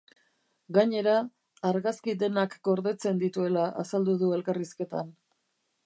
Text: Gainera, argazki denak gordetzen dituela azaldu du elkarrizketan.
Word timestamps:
Gainera, 0.77 1.17
argazki 1.71 2.17
denak 2.23 2.57
gordetzen 2.69 3.23
dituela 3.25 3.67
azaldu 3.85 4.19
du 4.23 4.35
elkarrizketan. 4.41 5.15